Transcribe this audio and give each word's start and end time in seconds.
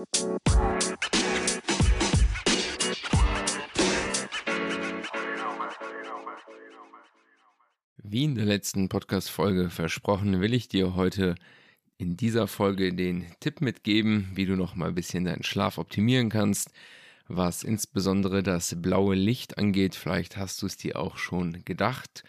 Wie 0.00 0.06
in 8.24 8.34
der 8.34 8.46
letzten 8.46 8.88
Podcast-Folge 8.88 9.68
versprochen, 9.68 10.40
will 10.40 10.54
ich 10.54 10.68
dir 10.68 10.94
heute 10.94 11.34
in 11.98 12.16
dieser 12.16 12.46
Folge 12.46 12.94
den 12.94 13.26
Tipp 13.40 13.60
mitgeben, 13.60 14.30
wie 14.34 14.46
du 14.46 14.56
noch 14.56 14.74
mal 14.74 14.88
ein 14.88 14.94
bisschen 14.94 15.26
deinen 15.26 15.42
Schlaf 15.42 15.76
optimieren 15.76 16.30
kannst, 16.30 16.72
was 17.28 17.62
insbesondere 17.62 18.42
das 18.42 18.80
blaue 18.80 19.14
Licht 19.14 19.58
angeht. 19.58 19.94
Vielleicht 19.94 20.38
hast 20.38 20.62
du 20.62 20.66
es 20.66 20.78
dir 20.78 20.98
auch 20.98 21.18
schon 21.18 21.62
gedacht. 21.66 22.24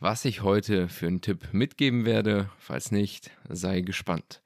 Was 0.00 0.24
ich 0.24 0.42
heute 0.42 0.88
für 0.88 1.06
einen 1.06 1.20
Tipp 1.20 1.50
mitgeben 1.52 2.06
werde, 2.06 2.50
falls 2.58 2.90
nicht, 2.90 3.30
sei 3.48 3.82
gespannt. 3.82 4.40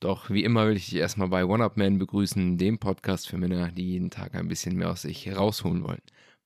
Doch 0.00 0.30
wie 0.30 0.44
immer 0.44 0.66
will 0.66 0.78
ich 0.78 0.86
dich 0.88 0.98
erstmal 0.98 1.28
bei 1.28 1.44
One 1.44 1.62
Up 1.62 1.76
Man 1.76 1.98
begrüßen, 1.98 2.56
dem 2.56 2.78
Podcast 2.78 3.28
für 3.28 3.36
Männer, 3.36 3.70
die 3.70 3.90
jeden 3.90 4.08
Tag 4.08 4.34
ein 4.34 4.48
bisschen 4.48 4.76
mehr 4.76 4.90
aus 4.90 5.02
sich 5.02 5.26
herausholen 5.26 5.82
wollen. 5.84 6.00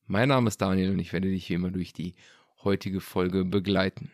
Mein 0.07 0.31
Name 0.31 0.49
ist 0.49 0.61
Daniel 0.61 0.91
und 0.91 0.99
ich 0.99 1.13
werde 1.13 1.29
dich 1.29 1.49
wie 1.49 1.55
immer 1.55 1.71
durch 1.71 1.93
die 1.93 2.17
heutige 2.65 3.01
Folge 3.01 3.45
begleiten. 3.45 4.11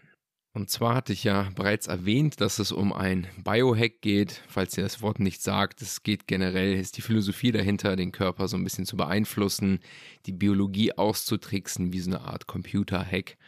Und 0.53 0.69
zwar 0.69 0.95
hatte 0.95 1.15
ich 1.15 1.25
ja 1.25 1.49
bereits 1.55 1.87
erwähnt, 1.87 2.43
dass 2.43 2.59
es 2.59 2.71
um 2.71 2.93
ein 2.93 3.29
Biohack 3.43 4.03
geht. 4.03 4.43
Falls 4.47 4.77
ihr 4.77 4.83
das 4.85 5.01
Wort 5.01 5.21
nicht 5.21 5.41
sagt, 5.41 5.81
es 5.81 6.03
geht 6.03 6.27
generell, 6.27 6.75
ist 6.75 6.99
die 6.99 7.03
Philosophie 7.03 7.51
dahinter, 7.51 7.97
den 7.97 8.13
Körper 8.13 8.47
so 8.47 8.59
ein 8.59 8.65
bisschen 8.65 8.85
zu 8.85 8.99
beeinflussen, 8.99 9.81
die 10.27 10.33
Biologie 10.33 10.93
auszutricksen, 10.93 11.95
wie 11.95 12.01
so 12.01 12.11
eine 12.11 12.21
Art 12.21 12.47
Computer-Hack. 12.47 13.39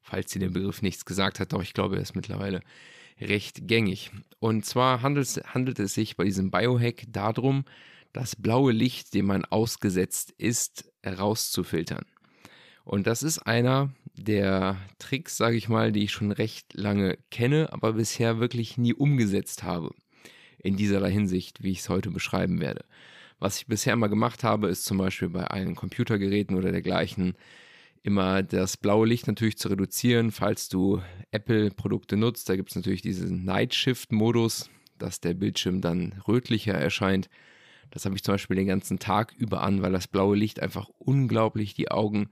Falls 0.00 0.32
ihr 0.36 0.40
den 0.40 0.52
Begriff 0.52 0.80
nichts 0.80 1.04
gesagt 1.04 1.40
hat, 1.40 1.52
doch 1.52 1.62
ich 1.62 1.74
glaube, 1.74 1.96
er 1.96 2.02
ist 2.02 2.14
mittlerweile 2.14 2.60
recht 3.20 3.68
gängig. 3.68 4.10
Und 4.38 4.64
zwar 4.64 5.02
handelt, 5.02 5.28
handelt 5.52 5.78
es 5.78 5.94
sich 5.94 6.16
bei 6.16 6.24
diesem 6.24 6.50
Biohack 6.50 7.04
darum, 7.08 7.64
das 8.12 8.36
blaue 8.36 8.72
Licht, 8.72 9.14
dem 9.14 9.26
man 9.26 9.44
ausgesetzt 9.44 10.34
ist, 10.38 10.90
herauszufiltern. 11.02 12.04
Und 12.84 13.06
das 13.06 13.22
ist 13.22 13.38
einer 13.38 13.92
der 14.14 14.76
Tricks, 14.98 15.36
sage 15.36 15.56
ich 15.56 15.68
mal, 15.68 15.92
die 15.92 16.04
ich 16.04 16.12
schon 16.12 16.32
recht 16.32 16.74
lange 16.74 17.18
kenne, 17.30 17.72
aber 17.72 17.92
bisher 17.92 18.40
wirklich 18.40 18.78
nie 18.78 18.94
umgesetzt 18.94 19.62
habe. 19.62 19.94
In 20.58 20.76
dieser 20.76 21.06
Hinsicht, 21.06 21.62
wie 21.62 21.70
ich 21.70 21.80
es 21.80 21.88
heute 21.88 22.10
beschreiben 22.10 22.60
werde. 22.60 22.84
Was 23.38 23.58
ich 23.58 23.66
bisher 23.66 23.96
mal 23.96 24.08
gemacht 24.08 24.44
habe, 24.44 24.68
ist 24.68 24.84
zum 24.84 24.98
Beispiel 24.98 25.30
bei 25.30 25.44
allen 25.44 25.74
Computergeräten 25.74 26.56
oder 26.56 26.72
dergleichen 26.72 27.34
immer 28.02 28.42
das 28.42 28.76
blaue 28.76 29.06
Licht 29.06 29.26
natürlich 29.26 29.58
zu 29.58 29.68
reduzieren, 29.68 30.30
falls 30.30 30.68
du 30.68 31.02
Apple-Produkte 31.30 32.16
nutzt. 32.16 32.48
Da 32.48 32.56
gibt 32.56 32.70
es 32.70 32.76
natürlich 32.76 33.02
diesen 33.02 33.44
Night 33.44 33.74
Shift-Modus, 33.74 34.70
dass 34.98 35.20
der 35.20 35.34
Bildschirm 35.34 35.80
dann 35.80 36.22
rötlicher 36.26 36.74
erscheint. 36.74 37.28
Das 37.90 38.04
habe 38.04 38.14
ich 38.14 38.22
zum 38.22 38.34
Beispiel 38.34 38.56
den 38.56 38.68
ganzen 38.68 38.98
Tag 38.98 39.34
über 39.36 39.62
an, 39.62 39.82
weil 39.82 39.92
das 39.92 40.08
blaue 40.08 40.36
Licht 40.36 40.60
einfach 40.60 40.88
unglaublich 40.98 41.74
die 41.74 41.90
Augen 41.90 42.30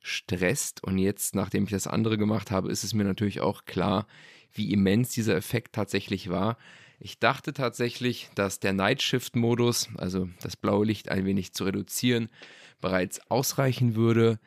stresst. 0.00 0.82
Und 0.84 0.98
jetzt, 0.98 1.34
nachdem 1.34 1.64
ich 1.64 1.70
das 1.70 1.86
andere 1.86 2.16
gemacht 2.16 2.50
habe, 2.50 2.70
ist 2.70 2.84
es 2.84 2.94
mir 2.94 3.04
natürlich 3.04 3.40
auch 3.40 3.64
klar, 3.64 4.06
wie 4.52 4.72
immens 4.72 5.10
dieser 5.10 5.36
Effekt 5.36 5.74
tatsächlich 5.74 6.30
war. 6.30 6.56
Ich 6.98 7.18
dachte 7.18 7.52
tatsächlich, 7.52 8.30
dass 8.34 8.60
der 8.60 8.72
Night 8.72 9.02
Shift 9.02 9.36
Modus, 9.36 9.88
also 9.96 10.28
das 10.42 10.56
blaue 10.56 10.86
Licht 10.86 11.08
ein 11.08 11.24
wenig 11.24 11.52
zu 11.52 11.64
reduzieren, 11.64 12.28
bereits 12.80 13.30
ausreichen 13.30 13.94
würde. 13.94 14.38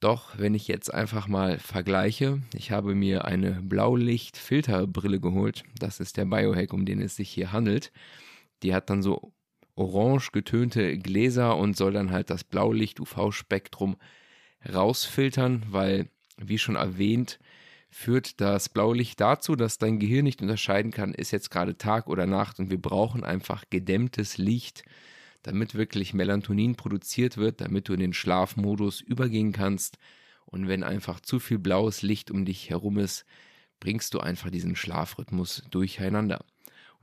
Doch 0.00 0.38
wenn 0.38 0.54
ich 0.54 0.68
jetzt 0.68 0.94
einfach 0.94 1.26
mal 1.26 1.58
vergleiche, 1.58 2.40
ich 2.54 2.70
habe 2.70 2.94
mir 2.94 3.24
eine 3.24 3.60
Blaulicht-Filterbrille 3.62 5.18
geholt. 5.18 5.64
Das 5.78 5.98
ist 5.98 6.16
der 6.16 6.24
Biohack, 6.24 6.72
um 6.72 6.86
den 6.86 7.00
es 7.00 7.16
sich 7.16 7.30
hier 7.30 7.50
handelt. 7.50 7.90
Die 8.62 8.74
hat 8.74 8.90
dann 8.90 9.02
so 9.02 9.32
orange 9.74 10.30
getönte 10.30 10.98
Gläser 10.98 11.56
und 11.56 11.76
soll 11.76 11.92
dann 11.92 12.12
halt 12.12 12.30
das 12.30 12.44
Blaulicht-UV-Spektrum 12.44 13.96
rausfiltern, 14.72 15.64
weil, 15.70 16.08
wie 16.36 16.58
schon 16.58 16.76
erwähnt, 16.76 17.40
führt 17.90 18.40
das 18.40 18.68
Blaulicht 18.68 19.20
dazu, 19.20 19.56
dass 19.56 19.78
dein 19.78 19.98
Gehirn 19.98 20.24
nicht 20.24 20.42
unterscheiden 20.42 20.90
kann, 20.90 21.14
ist 21.14 21.30
jetzt 21.30 21.50
gerade 21.50 21.78
Tag 21.78 22.08
oder 22.08 22.26
Nacht 22.26 22.58
und 22.60 22.70
wir 22.70 22.80
brauchen 22.80 23.24
einfach 23.24 23.64
gedämmtes 23.70 24.38
Licht, 24.38 24.82
damit 25.42 25.74
wirklich 25.74 26.14
Melatonin 26.14 26.76
produziert 26.76 27.36
wird, 27.36 27.60
damit 27.60 27.88
du 27.88 27.94
in 27.94 28.00
den 28.00 28.12
Schlafmodus 28.12 29.00
übergehen 29.00 29.52
kannst. 29.52 29.98
Und 30.46 30.68
wenn 30.68 30.82
einfach 30.82 31.20
zu 31.20 31.38
viel 31.38 31.58
blaues 31.58 32.02
Licht 32.02 32.30
um 32.30 32.44
dich 32.44 32.70
herum 32.70 32.98
ist, 32.98 33.24
bringst 33.80 34.14
du 34.14 34.20
einfach 34.20 34.50
diesen 34.50 34.76
Schlafrhythmus 34.76 35.62
durcheinander. 35.70 36.44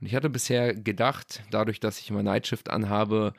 Und 0.00 0.06
ich 0.06 0.14
hatte 0.14 0.28
bisher 0.28 0.74
gedacht, 0.74 1.42
dadurch, 1.50 1.80
dass 1.80 1.98
ich 2.00 2.10
immer 2.10 2.22
Nightshift 2.22 2.68
anhabe, 2.68 3.32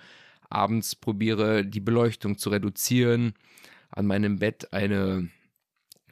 abends 0.49 0.95
probiere, 0.95 1.65
die 1.65 1.79
Beleuchtung 1.79 2.37
zu 2.37 2.49
reduzieren, 2.49 3.33
an 3.89 4.07
meinem 4.07 4.39
Bett 4.39 4.73
eine 4.73 5.29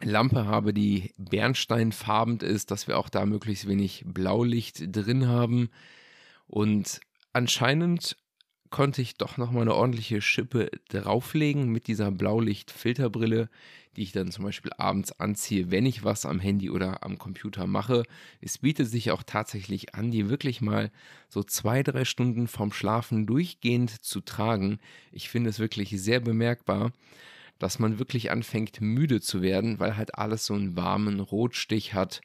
Lampe 0.01 0.45
habe, 0.45 0.73
die 0.73 1.13
bernsteinfarben 1.17 2.39
ist, 2.39 2.69
dass 2.69 2.87
wir 2.87 2.97
auch 2.97 3.09
da 3.09 3.25
möglichst 3.25 3.67
wenig 3.67 4.03
Blaulicht 4.05 4.95
drin 4.95 5.27
haben. 5.27 5.69
Und 6.47 6.99
anscheinend 7.33 8.17
konnte 8.75 9.01
ich 9.01 9.15
doch 9.15 9.37
noch 9.37 9.51
mal 9.51 9.61
eine 9.61 9.73
ordentliche 9.73 10.21
Schippe 10.21 10.69
drauflegen 10.89 11.69
mit 11.69 11.87
dieser 11.87 12.11
Blaulicht-Filterbrille, 12.11 13.47
die 13.95 14.03
ich 14.03 14.11
dann 14.11 14.33
zum 14.33 14.43
Beispiel 14.43 14.73
abends 14.77 15.17
anziehe, 15.17 15.71
wenn 15.71 15.85
ich 15.85 16.03
was 16.03 16.25
am 16.25 16.41
Handy 16.41 16.69
oder 16.69 17.01
am 17.01 17.17
Computer 17.17 17.67
mache. 17.67 18.03
Es 18.41 18.57
bietet 18.57 18.89
sich 18.89 19.11
auch 19.11 19.23
tatsächlich 19.23 19.95
an, 19.95 20.11
die 20.11 20.29
wirklich 20.29 20.59
mal 20.59 20.91
so 21.29 21.41
zwei, 21.41 21.83
drei 21.83 22.03
Stunden 22.03 22.49
vorm 22.49 22.73
Schlafen 22.73 23.25
durchgehend 23.25 24.03
zu 24.03 24.19
tragen. 24.19 24.79
Ich 25.13 25.29
finde 25.29 25.51
es 25.51 25.59
wirklich 25.59 25.91
sehr 25.91 26.19
bemerkbar 26.19 26.91
dass 27.57 27.79
man 27.79 27.99
wirklich 27.99 28.31
anfängt 28.31 28.81
müde 28.81 29.21
zu 29.21 29.41
werden, 29.41 29.79
weil 29.79 29.95
halt 29.95 30.15
alles 30.15 30.45
so 30.45 30.55
einen 30.55 30.75
warmen 30.75 31.21
Rotstich 31.21 31.93
hat 31.93 32.19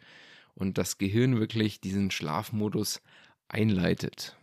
und 0.56 0.76
das 0.76 0.98
Gehirn 0.98 1.38
wirklich 1.38 1.80
diesen 1.80 2.10
Schlafmodus 2.10 3.00
einleitet. 3.46 4.36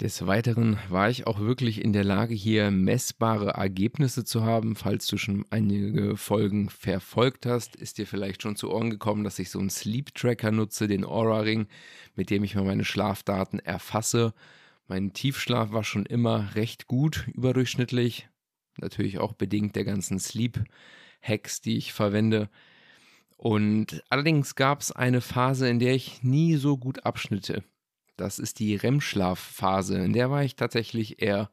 Des 0.00 0.26
Weiteren 0.26 0.76
war 0.88 1.08
ich 1.08 1.28
auch 1.28 1.38
wirklich 1.38 1.80
in 1.80 1.92
der 1.92 2.02
Lage, 2.02 2.34
hier 2.34 2.72
messbare 2.72 3.50
Ergebnisse 3.50 4.24
zu 4.24 4.42
haben. 4.42 4.74
Falls 4.74 5.06
du 5.06 5.16
schon 5.16 5.46
einige 5.50 6.16
Folgen 6.16 6.68
verfolgt 6.68 7.46
hast, 7.46 7.76
ist 7.76 7.98
dir 7.98 8.06
vielleicht 8.06 8.42
schon 8.42 8.56
zu 8.56 8.72
Ohren 8.72 8.90
gekommen, 8.90 9.22
dass 9.22 9.38
ich 9.38 9.50
so 9.50 9.60
einen 9.60 9.70
Sleep 9.70 10.12
Tracker 10.12 10.50
nutze, 10.50 10.88
den 10.88 11.04
Aura 11.04 11.40
Ring, 11.40 11.68
mit 12.16 12.30
dem 12.30 12.42
ich 12.42 12.56
mal 12.56 12.64
meine 12.64 12.84
Schlafdaten 12.84 13.60
erfasse. 13.60 14.34
Mein 14.88 15.12
Tiefschlaf 15.12 15.70
war 15.70 15.84
schon 15.84 16.06
immer 16.06 16.56
recht 16.56 16.88
gut, 16.88 17.28
überdurchschnittlich. 17.32 18.28
Natürlich 18.78 19.20
auch 19.20 19.34
bedingt 19.34 19.76
der 19.76 19.84
ganzen 19.84 20.18
Sleep-Hacks, 20.18 21.60
die 21.60 21.76
ich 21.76 21.92
verwende. 21.92 22.50
Und 23.36 24.02
allerdings 24.08 24.56
gab 24.56 24.80
es 24.80 24.90
eine 24.90 25.20
Phase, 25.20 25.68
in 25.68 25.78
der 25.78 25.94
ich 25.94 26.24
nie 26.24 26.56
so 26.56 26.76
gut 26.76 27.06
abschnitte. 27.06 27.62
Das 28.16 28.38
ist 28.38 28.58
die 28.58 28.76
REM-Schlafphase. 28.76 29.98
In 29.98 30.12
der 30.12 30.30
war 30.30 30.44
ich 30.44 30.56
tatsächlich 30.56 31.20
eher 31.22 31.50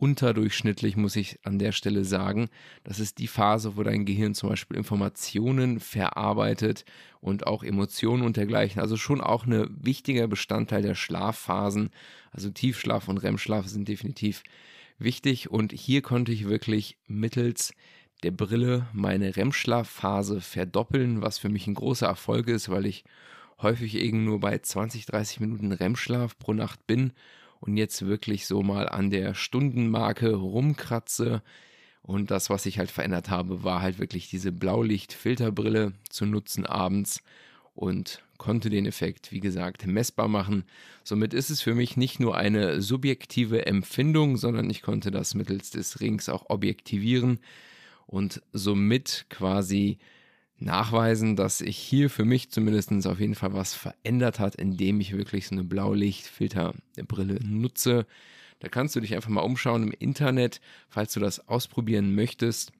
unterdurchschnittlich, 0.00 0.96
muss 0.96 1.14
ich 1.14 1.38
an 1.44 1.58
der 1.58 1.72
Stelle 1.72 2.04
sagen. 2.04 2.48
Das 2.84 2.98
ist 2.98 3.18
die 3.18 3.26
Phase, 3.26 3.76
wo 3.76 3.82
dein 3.82 4.06
Gehirn 4.06 4.34
zum 4.34 4.48
Beispiel 4.48 4.78
Informationen 4.78 5.78
verarbeitet 5.78 6.86
und 7.20 7.46
auch 7.46 7.62
Emotionen 7.62 8.22
und 8.22 8.38
dergleichen. 8.38 8.80
Also 8.80 8.96
schon 8.96 9.20
auch 9.20 9.44
ein 9.44 9.68
wichtiger 9.78 10.26
Bestandteil 10.26 10.80
der 10.80 10.94
Schlafphasen. 10.94 11.90
Also 12.32 12.48
Tiefschlaf 12.48 13.08
und 13.08 13.18
REM-Schlaf 13.18 13.66
sind 13.66 13.88
definitiv 13.88 14.42
wichtig 14.98 15.50
und 15.50 15.72
hier 15.72 16.00
konnte 16.00 16.32
ich 16.32 16.48
wirklich 16.48 16.96
mittels 17.06 17.74
der 18.22 18.30
Brille 18.30 18.86
meine 18.94 19.36
REM-Schlafphase 19.36 20.40
verdoppeln, 20.40 21.20
was 21.20 21.38
für 21.38 21.48
mich 21.50 21.66
ein 21.66 21.74
großer 21.74 22.06
Erfolg 22.06 22.48
ist, 22.48 22.70
weil 22.70 22.86
ich 22.86 23.04
häufig 23.62 23.96
eben 23.96 24.24
nur 24.24 24.40
bei 24.40 24.58
20, 24.58 25.06
30 25.06 25.40
Minuten 25.40 25.72
REM-Schlaf 25.72 26.38
pro 26.38 26.52
Nacht 26.52 26.86
bin 26.86 27.12
und 27.60 27.76
jetzt 27.76 28.06
wirklich 28.06 28.46
so 28.46 28.62
mal 28.62 28.88
an 28.88 29.10
der 29.10 29.34
Stundenmarke 29.34 30.34
rumkratze. 30.34 31.42
Und 32.02 32.30
das, 32.30 32.48
was 32.48 32.66
ich 32.66 32.78
halt 32.78 32.90
verändert 32.90 33.28
habe, 33.28 33.62
war 33.62 33.82
halt 33.82 33.98
wirklich 33.98 34.30
diese 34.30 34.52
Blaulicht-Filterbrille 34.52 35.92
zu 36.08 36.24
nutzen 36.24 36.64
abends 36.64 37.22
und 37.74 38.22
konnte 38.38 38.70
den 38.70 38.86
Effekt, 38.86 39.32
wie 39.32 39.40
gesagt, 39.40 39.86
messbar 39.86 40.26
machen. 40.26 40.64
Somit 41.04 41.34
ist 41.34 41.50
es 41.50 41.60
für 41.60 41.74
mich 41.74 41.98
nicht 41.98 42.20
nur 42.20 42.36
eine 42.36 42.80
subjektive 42.80 43.66
Empfindung, 43.66 44.38
sondern 44.38 44.70
ich 44.70 44.80
konnte 44.80 45.10
das 45.10 45.34
mittels 45.34 45.70
des 45.70 46.00
Rings 46.00 46.30
auch 46.30 46.48
objektivieren 46.48 47.38
und 48.06 48.42
somit 48.52 49.26
quasi 49.28 49.98
nachweisen, 50.60 51.36
dass 51.36 51.60
ich 51.60 51.76
hier 51.76 52.10
für 52.10 52.24
mich 52.24 52.50
zumindest 52.50 53.06
auf 53.06 53.20
jeden 53.20 53.34
Fall 53.34 53.54
was 53.54 53.74
verändert 53.74 54.38
hat, 54.38 54.54
indem 54.54 55.00
ich 55.00 55.16
wirklich 55.16 55.46
so 55.46 55.54
eine 55.54 55.64
Blaulichtfilterbrille 55.64 57.38
nutze. 57.44 58.06
Da 58.60 58.68
kannst 58.68 58.94
du 58.94 59.00
dich 59.00 59.14
einfach 59.14 59.30
mal 59.30 59.40
umschauen 59.40 59.84
im 59.84 59.92
Internet, 59.98 60.60
falls 60.88 61.14
du 61.14 61.20
das 61.20 61.48
ausprobieren 61.48 62.14
möchtest. 62.14 62.72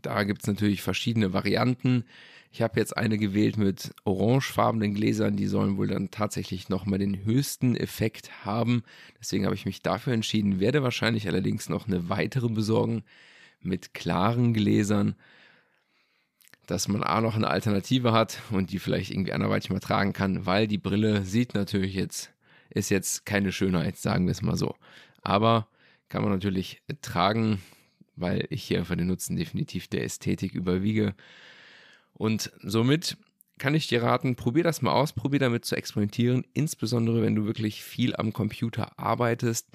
Da 0.00 0.24
gibt 0.24 0.42
es 0.42 0.48
natürlich 0.48 0.82
verschiedene 0.82 1.32
Varianten. 1.32 2.04
Ich 2.50 2.60
habe 2.60 2.78
jetzt 2.80 2.96
eine 2.96 3.16
gewählt 3.16 3.56
mit 3.56 3.94
orangefarbenen 4.04 4.94
Gläsern, 4.94 5.36
die 5.36 5.46
sollen 5.46 5.76
wohl 5.76 5.86
dann 5.86 6.10
tatsächlich 6.10 6.68
nochmal 6.68 6.98
den 6.98 7.24
höchsten 7.24 7.76
Effekt 7.76 8.44
haben. 8.44 8.82
Deswegen 9.18 9.44
habe 9.44 9.54
ich 9.54 9.64
mich 9.64 9.80
dafür 9.82 10.12
entschieden, 10.12 10.60
werde 10.60 10.82
wahrscheinlich 10.82 11.28
allerdings 11.28 11.68
noch 11.68 11.86
eine 11.86 12.08
weitere 12.08 12.48
besorgen 12.48 13.04
mit 13.60 13.94
klaren 13.94 14.52
Gläsern, 14.52 15.14
dass 16.66 16.88
man 16.88 17.02
A 17.02 17.20
noch 17.20 17.34
eine 17.34 17.48
Alternative 17.48 18.12
hat 18.12 18.40
und 18.50 18.70
die 18.70 18.78
vielleicht 18.78 19.10
irgendwie 19.10 19.32
anderweitig 19.32 19.70
mal 19.70 19.80
tragen 19.80 20.12
kann, 20.12 20.46
weil 20.46 20.68
die 20.68 20.78
Brille 20.78 21.22
sieht 21.24 21.54
natürlich 21.54 21.94
jetzt, 21.94 22.32
ist 22.70 22.90
jetzt 22.90 23.26
keine 23.26 23.52
Schönheit, 23.52 23.96
sagen 23.96 24.26
wir 24.26 24.32
es 24.32 24.42
mal 24.42 24.56
so. 24.56 24.76
Aber 25.22 25.68
kann 26.08 26.22
man 26.22 26.32
natürlich 26.32 26.82
tragen, 27.00 27.60
weil 28.16 28.46
ich 28.50 28.62
hier 28.62 28.78
einfach 28.78 28.96
den 28.96 29.06
Nutzen 29.06 29.36
definitiv 29.36 29.88
der 29.88 30.04
Ästhetik 30.04 30.54
überwiege. 30.54 31.14
Und 32.12 32.52
somit 32.62 33.16
kann 33.58 33.74
ich 33.74 33.88
dir 33.88 34.02
raten, 34.02 34.36
probier 34.36 34.64
das 34.64 34.82
mal 34.82 34.92
aus, 34.92 35.12
probier 35.12 35.40
damit 35.40 35.64
zu 35.64 35.76
experimentieren, 35.76 36.44
insbesondere 36.52 37.22
wenn 37.22 37.34
du 37.34 37.46
wirklich 37.46 37.82
viel 37.82 38.14
am 38.16 38.32
Computer 38.32 38.98
arbeitest. 38.98 39.68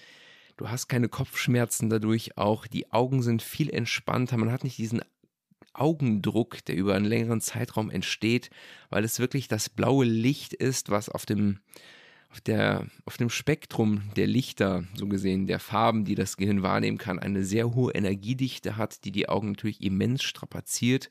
Du 0.57 0.69
hast 0.69 0.87
keine 0.87 1.09
Kopfschmerzen 1.09 1.89
dadurch, 1.89 2.37
auch 2.37 2.67
die 2.67 2.91
Augen 2.91 3.21
sind 3.21 3.41
viel 3.41 3.69
entspannter, 3.69 4.37
man 4.37 4.51
hat 4.51 4.63
nicht 4.63 4.77
diesen 4.77 5.01
Augendruck, 5.79 6.63
der 6.65 6.75
über 6.75 6.95
einen 6.95 7.05
längeren 7.05 7.41
Zeitraum 7.41 7.89
entsteht, 7.89 8.49
weil 8.89 9.03
es 9.03 9.19
wirklich 9.19 9.47
das 9.47 9.69
blaue 9.69 10.05
Licht 10.05 10.53
ist, 10.53 10.89
was 10.89 11.09
auf 11.09 11.25
dem, 11.25 11.59
auf, 12.29 12.41
der, 12.41 12.87
auf 13.05 13.17
dem 13.17 13.29
Spektrum 13.29 14.03
der 14.15 14.27
Lichter, 14.27 14.83
so 14.95 15.07
gesehen, 15.07 15.47
der 15.47 15.59
Farben, 15.59 16.05
die 16.05 16.15
das 16.15 16.37
Gehirn 16.37 16.63
wahrnehmen 16.63 16.97
kann, 16.97 17.19
eine 17.19 17.43
sehr 17.43 17.73
hohe 17.73 17.93
Energiedichte 17.93 18.77
hat, 18.77 19.03
die 19.05 19.11
die 19.11 19.29
Augen 19.29 19.51
natürlich 19.51 19.81
immens 19.81 20.23
strapaziert. 20.23 21.09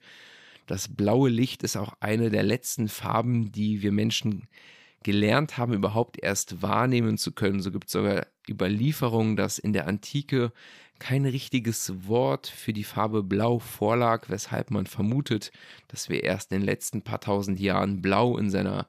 Das 0.67 0.89
blaue 0.89 1.31
Licht 1.31 1.63
ist 1.63 1.77
auch 1.77 1.95
eine 2.01 2.31
der 2.31 2.43
letzten 2.43 2.89
Farben, 2.89 3.53
die 3.53 3.83
wir 3.83 3.93
Menschen 3.93 4.49
gelernt 5.07 5.57
haben, 5.57 5.73
überhaupt 5.73 6.21
erst 6.21 6.63
wahrnehmen 6.63 7.17
zu 7.17 7.31
können. 7.31 7.63
So 7.63 7.71
gibt 7.71 7.87
es 7.87 7.93
sogar 7.93 8.27
Überlieferungen, 8.51 9.37
dass 9.37 9.57
in 9.57 9.73
der 9.73 9.87
Antike 9.87 10.53
kein 10.99 11.25
richtiges 11.25 12.09
Wort 12.09 12.49
für 12.49 12.73
die 12.73 12.83
Farbe 12.83 13.23
Blau 13.23 13.61
vorlag, 13.61 14.29
weshalb 14.31 14.73
man 14.73 14.87
vermutet, 14.87 15.53
dass 15.87 16.09
wir 16.09 16.25
erst 16.25 16.51
in 16.51 16.59
den 16.59 16.67
letzten 16.67 17.03
paar 17.03 17.21
tausend 17.21 17.61
Jahren 17.61 18.03
Blau 18.03 18.37
in 18.37 18.51
seiner 18.51 18.89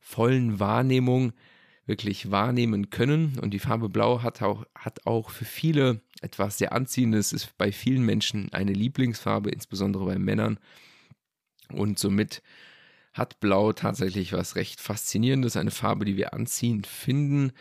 vollen 0.00 0.60
Wahrnehmung 0.60 1.32
wirklich 1.86 2.30
wahrnehmen 2.30 2.90
können. 2.90 3.38
Und 3.38 3.52
die 3.52 3.58
Farbe 3.58 3.88
Blau 3.88 4.22
hat 4.22 4.42
auch, 4.42 4.66
hat 4.74 5.06
auch 5.06 5.30
für 5.30 5.46
viele 5.46 6.02
etwas 6.20 6.58
sehr 6.58 6.74
Anziehendes, 6.74 7.32
ist 7.32 7.56
bei 7.56 7.72
vielen 7.72 8.04
Menschen 8.04 8.52
eine 8.52 8.74
Lieblingsfarbe, 8.74 9.48
insbesondere 9.48 10.04
bei 10.04 10.18
Männern. 10.18 10.58
Und 11.72 11.98
somit 11.98 12.42
hat 13.14 13.40
Blau 13.40 13.72
tatsächlich 13.72 14.32
was 14.32 14.56
recht 14.56 14.80
Faszinierendes, 14.80 15.56
eine 15.56 15.70
Farbe, 15.70 16.04
die 16.04 16.16
wir 16.16 16.34
anziehend 16.34 16.86
finden. 16.86 17.52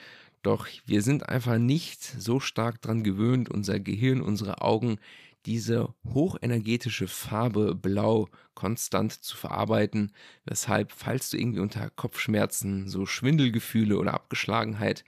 Doch 0.42 0.68
wir 0.86 1.02
sind 1.02 1.30
einfach 1.30 1.60
nicht 1.60 2.04
so 2.04 2.40
stark 2.40 2.82
daran 2.82 3.04
gewöhnt, 3.04 3.50
unser 3.50 3.80
Gehirn, 3.80 4.22
unsere 4.22 4.62
Augen, 4.62 4.98
diese 5.46 5.94
hochenergetische 6.06 7.08
Farbe 7.08 7.76
Blau 7.76 8.30
konstant 8.56 9.12
zu 9.12 9.38
verarbeiten, 9.38 10.12
weshalb, 10.46 10.92
falls 10.92 11.30
du 11.30 11.38
irgendwie 11.38 11.60
unter 11.60 11.90
Kopfschmerzen, 11.90 12.90
so 12.90 13.06
Schwindelgefühle 13.06 13.98
oder 13.98 14.14
Abgeschlagenheit 14.14 15.04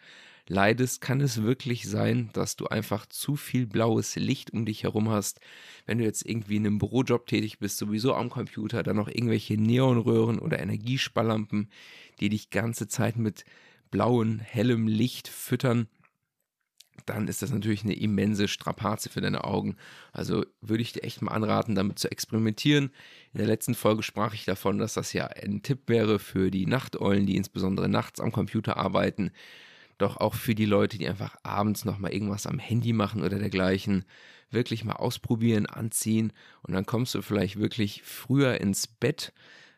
leidest, 0.48 1.02
kann 1.02 1.22
es 1.22 1.42
wirklich 1.42 1.88
sein, 1.88 2.30
dass 2.34 2.56
du 2.56 2.68
einfach 2.68 3.06
zu 3.08 3.36
viel 3.36 3.66
blaues 3.66 4.16
Licht 4.16 4.52
um 4.52 4.66
dich 4.66 4.84
herum 4.84 5.10
hast. 5.10 5.40
Wenn 5.86 5.98
du 5.98 6.04
jetzt 6.04 6.26
irgendwie 6.26 6.58
in 6.58 6.66
einem 6.66 6.78
Bürojob 6.78 7.26
tätig 7.28 7.60
bist, 7.60 7.78
sowieso 7.78 8.14
am 8.14 8.30
Computer, 8.30 8.84
dann 8.84 8.96
noch 8.96 9.08
irgendwelche 9.08 9.56
Neonröhren 9.56 10.40
oder 10.40 10.60
Energiesparlampen, 10.60 11.70
die 12.20 12.30
dich 12.30 12.50
ganze 12.50 12.88
Zeit 12.88 13.18
mit 13.18 13.46
blauem, 13.92 14.40
hellem 14.40 14.88
Licht 14.88 15.28
füttern, 15.28 15.88
dann 17.06 17.28
ist 17.28 17.42
das 17.42 17.52
natürlich 17.52 17.84
eine 17.84 17.96
immense 17.96 18.48
Strapaze 18.48 19.10
für 19.10 19.22
deine 19.22 19.44
Augen. 19.44 19.76
Also 20.12 20.46
würde 20.62 20.82
ich 20.82 20.94
dir 20.94 21.04
echt 21.04 21.22
mal 21.22 21.32
anraten, 21.32 21.76
damit 21.76 22.00
zu 22.00 22.10
experimentieren. 22.10 22.92
In 23.34 23.40
der 23.40 23.48
letzten 23.48 23.76
Folge 23.76 24.02
sprach 24.02 24.34
ich 24.34 24.46
davon, 24.46 24.78
dass 24.78 24.94
das 24.94 25.14
ja 25.14 25.28
ein 25.28 25.62
Tipp 25.62 25.82
wäre 25.88 26.20
für 26.20 26.50
die 26.50 26.66
Nachteulen, 26.66 27.26
die 27.26 27.36
insbesondere 27.36 27.90
nachts 27.90 28.20
am 28.20 28.32
Computer 28.32 28.78
arbeiten, 28.78 29.32
doch 29.98 30.18
auch 30.18 30.36
für 30.36 30.56
die 30.56 30.66
Leute, 30.66 30.98
die 30.98 31.08
einfach 31.08 31.36
abends 31.44 31.86
nochmal 31.86 32.14
irgendwas 32.14 32.48
am 32.48 32.60
Handy 32.60 32.94
machen 32.94 33.24
oder 33.24 33.40
dergleichen, 33.40 34.06
wirklich 34.52 34.84
mal 34.84 34.94
ausprobieren, 34.94 35.66
anziehen 35.66 36.32
und 36.62 36.74
dann 36.74 36.86
kommst 36.86 37.16
du 37.16 37.22
vielleicht 37.22 37.58
wirklich 37.58 38.04
früher 38.04 38.60
ins 38.62 38.88
Bett, 38.88 39.34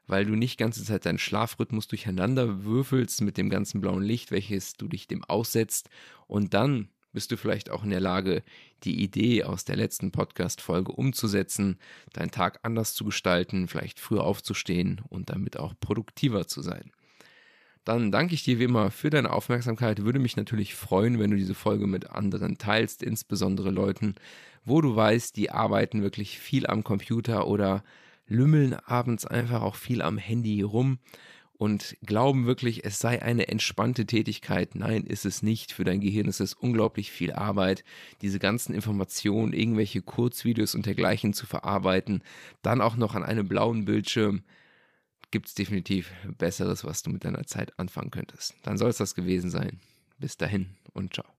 weil 0.08 0.26
du 0.26 0.36
nicht 0.36 0.58
ganze 0.58 0.84
Zeit 0.84 1.06
deinen 1.06 1.18
Schlafrhythmus 1.18 1.88
durcheinander 1.88 2.64
würfelst 2.64 3.22
mit 3.22 3.38
dem 3.38 3.50
ganzen 3.50 3.82
blauen 3.82 4.04
Licht, 4.04 4.32
welches 4.32 4.74
du 4.74 4.88
dich 4.88 5.08
dem 5.08 5.24
aussetzt 5.24 5.90
und 6.28 6.54
dann 6.54 6.90
bist 7.14 7.32
du 7.32 7.38
vielleicht 7.38 7.72
auch 7.72 7.84
in 7.84 7.90
der 7.90 8.00
Lage, 8.00 8.44
die 8.84 9.02
Idee 9.02 9.44
aus 9.44 9.66
der 9.66 9.76
letzten 9.76 10.12
Podcast-Folge 10.12 10.92
umzusetzen, 10.92 11.80
deinen 12.14 12.30
Tag 12.30 12.60
anders 12.62 12.94
zu 12.94 13.06
gestalten, 13.06 13.68
vielleicht 13.68 14.00
früher 14.00 14.24
aufzustehen 14.24 15.02
und 15.10 15.32
damit 15.32 15.58
auch 15.58 15.74
produktiver 15.80 16.48
zu 16.48 16.62
sein. 16.62 16.92
Dann 17.88 18.12
danke 18.12 18.34
ich 18.34 18.44
dir 18.44 18.60
wie 18.60 18.66
immer 18.66 18.92
für 18.92 19.10
deine 19.10 19.32
Aufmerksamkeit. 19.32 20.04
Würde 20.04 20.20
mich 20.20 20.36
natürlich 20.36 20.76
freuen, 20.76 21.20
wenn 21.20 21.32
du 21.32 21.38
diese 21.38 21.56
Folge 21.56 21.88
mit 21.88 22.10
anderen 22.10 22.58
teilst, 22.58 23.02
insbesondere 23.02 23.72
Leuten, 23.72 24.16
wo 24.66 24.82
du 24.82 24.94
weißt, 24.94 25.38
die 25.38 25.52
arbeiten 25.52 26.02
wirklich 26.02 26.38
viel 26.38 26.68
am 26.68 26.84
Computer 26.84 27.48
oder 27.48 27.86
lümmeln 28.28 28.74
abends 28.74 29.26
einfach 29.26 29.62
auch 29.62 29.76
viel 29.76 30.02
am 30.02 30.18
Handy 30.18 30.62
rum 30.64 31.00
und 31.54 31.96
glauben 32.06 32.46
wirklich, 32.46 32.84
es 32.84 33.00
sei 33.00 33.22
eine 33.22 33.48
entspannte 33.48 34.06
Tätigkeit. 34.06 34.76
Nein, 34.76 35.06
ist 35.06 35.26
es 35.26 35.42
nicht. 35.42 35.72
Für 35.72 35.86
dein 35.86 36.02
Gehirn 36.02 36.28
ist 36.28 36.42
es 36.42 36.56
unglaublich 36.56 37.10
viel 37.10 37.32
Arbeit, 37.32 37.86
diese 38.22 38.38
ganzen 38.38 38.76
Informationen, 38.76 39.54
irgendwelche 39.54 40.02
Kurzvideos 40.02 40.76
und 40.76 40.86
dergleichen 40.86 41.32
zu 41.32 41.46
verarbeiten, 41.46 42.22
dann 42.62 42.82
auch 42.82 42.98
noch 42.98 43.16
an 43.16 43.24
einem 43.24 43.48
blauen 43.48 43.86
Bildschirm 43.86 44.44
gibt 45.32 45.48
es 45.48 45.54
definitiv 45.54 46.12
Besseres, 46.38 46.84
was 46.84 47.04
du 47.04 47.10
mit 47.10 47.26
deiner 47.26 47.46
Zeit 47.46 47.78
anfangen 47.80 48.12
könntest. 48.12 48.56
Dann 48.64 48.78
soll 48.78 48.90
es 48.90 48.98
das 48.98 49.16
gewesen 49.16 49.50
sein. 49.50 49.80
Bis 50.20 50.38
dahin 50.38 50.76
und 50.94 51.14
ciao. 51.14 51.28